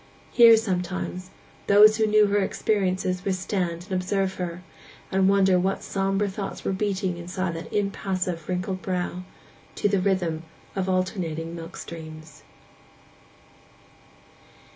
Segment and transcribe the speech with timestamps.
[0.31, 1.29] Here, sometimes,
[1.67, 4.63] those who knew her experiences would stand and observe her,
[5.11, 9.21] and wonder what sombre thoughts were beating inside that impassive, wrinkled brow,
[9.75, 10.41] to the rhythm
[10.75, 12.41] of the alternating milk streams.